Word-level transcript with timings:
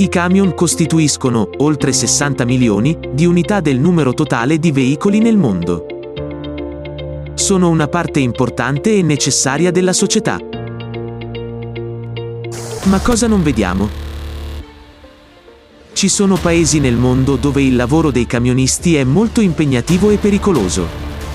I 0.00 0.08
camion 0.08 0.54
costituiscono, 0.54 1.50
oltre 1.56 1.92
60 1.92 2.44
milioni, 2.44 2.96
di 3.10 3.26
unità 3.26 3.58
del 3.58 3.80
numero 3.80 4.14
totale 4.14 4.60
di 4.60 4.70
veicoli 4.70 5.18
nel 5.18 5.36
mondo. 5.36 5.86
Sono 7.34 7.68
una 7.68 7.88
parte 7.88 8.20
importante 8.20 8.94
e 8.94 9.02
necessaria 9.02 9.72
della 9.72 9.92
società. 9.92 10.38
Ma 12.84 13.00
cosa 13.00 13.26
non 13.26 13.42
vediamo? 13.42 13.88
Ci 15.92 16.08
sono 16.08 16.36
paesi 16.36 16.78
nel 16.78 16.94
mondo 16.94 17.34
dove 17.34 17.60
il 17.64 17.74
lavoro 17.74 18.12
dei 18.12 18.26
camionisti 18.26 18.94
è 18.94 19.02
molto 19.02 19.40
impegnativo 19.40 20.10
e 20.10 20.18
pericoloso. 20.18 20.86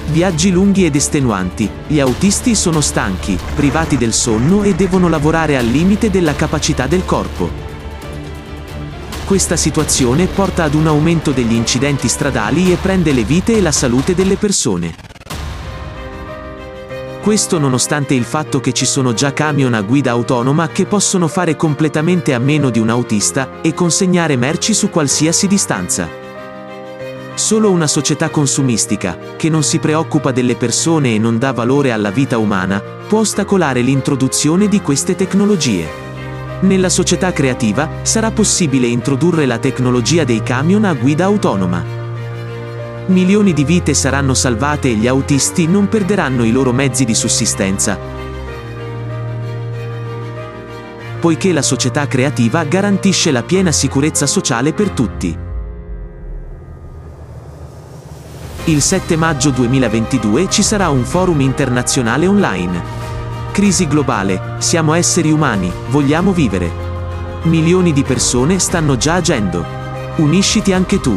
Viaggi 0.10 0.52
lunghi 0.52 0.86
ed 0.86 0.96
estenuanti, 0.96 1.70
gli 1.88 2.00
autisti 2.00 2.56
sono 2.56 2.80
stanchi, 2.80 3.38
privati 3.56 3.98
del 3.98 4.14
sonno 4.14 4.64
e 4.64 4.74
devono 4.74 5.10
lavorare 5.10 5.58
al 5.58 5.66
limite 5.66 6.10
della 6.10 6.34
capacità 6.34 6.88
del 6.88 7.04
corpo. 7.04 7.63
Questa 9.26 9.56
situazione 9.56 10.28
porta 10.28 10.66
ad 10.66 10.74
un 10.74 10.86
aumento 10.86 11.32
degli 11.32 11.54
incidenti 11.54 12.10
stradali 12.10 12.74
e 12.74 12.76
prende 12.76 13.14
le 13.14 13.24
vite 13.24 13.56
e 13.56 13.62
la 13.62 13.72
salute 13.72 14.14
delle 14.14 14.36
persone. 14.36 14.94
Questo 17.22 17.58
nonostante 17.58 18.14
il 18.14 18.26
fatto 18.26 18.60
che 18.60 18.74
ci 18.74 18.86
sono 18.86 19.14
già 19.14 19.32
camion 19.32 19.76
a 19.76 19.82
guida 19.82 20.12
autonoma 20.12 20.68
che 20.68 20.86
possono 20.86 21.30
fare 21.30 21.56
completamente 21.56 22.34
a 22.34 22.38
meno 22.38 22.70
di 22.70 22.80
un 22.80 22.90
autista 22.90 23.62
e 23.62 23.74
consegnare 23.74 24.36
merci 24.36 24.74
su 24.74 24.90
qualsiasi 24.90 25.48
distanza. 25.48 26.06
Solo 27.34 27.72
una 27.72 27.88
società 27.88 28.30
consumistica, 28.30 29.18
che 29.38 29.48
non 29.48 29.64
si 29.64 29.80
preoccupa 29.80 30.32
delle 30.32 30.58
persone 30.58 31.16
e 31.16 31.18
non 31.18 31.38
dà 31.40 31.54
valore 31.54 31.94
alla 31.94 32.12
vita 32.12 32.38
umana, 32.38 32.82
può 33.08 33.20
ostacolare 33.20 33.80
l'introduzione 33.80 34.68
di 34.68 34.82
queste 34.82 35.16
tecnologie. 35.16 36.03
Nella 36.64 36.88
società 36.88 37.34
creativa 37.34 37.90
sarà 38.04 38.32
possibile 38.32 38.88
introdurre 38.88 39.46
la 39.46 39.58
tecnologia 39.58 40.24
dei 40.24 40.42
camion 40.42 40.86
a 40.86 40.94
guida 40.94 41.26
autonoma. 41.26 41.84
Milioni 43.08 43.52
di 43.52 43.66
vite 43.66 43.94
saranno 43.94 44.34
salvate 44.34 44.88
e 44.88 44.94
gli 44.94 45.06
autisti 45.06 45.68
non 45.68 45.90
perderanno 45.90 46.46
i 46.46 46.52
loro 46.52 46.72
mezzi 46.72 47.04
di 47.04 47.14
sussistenza. 47.14 48.00
Poiché 51.20 51.52
la 51.52 51.62
società 51.62 52.08
creativa 52.08 52.64
garantisce 52.64 53.32
la 53.32 53.44
piena 53.44 53.74
sicurezza 53.74 54.26
sociale 54.26 54.72
per 54.72 54.92
tutti. 54.92 55.38
Il 58.66 58.82
7 58.82 59.18
maggio 59.18 59.50
2022 59.50 60.50
ci 60.50 60.64
sarà 60.64 60.88
un 60.88 61.04
forum 61.04 61.42
internazionale 61.42 62.26
online. 62.26 63.03
Crisi 63.54 63.88
globale, 63.88 64.56
siamo 64.58 64.96
esseri 64.96 65.30
umani, 65.30 65.72
vogliamo 65.90 66.32
vivere. 66.32 66.72
Milioni 67.44 67.94
di 67.94 68.02
persone 68.02 68.58
stanno 68.58 68.98
già 68.98 69.14
agendo. 69.14 69.64
Unisciti 70.16 70.74
anche 70.74 71.00
tu. 71.00 71.16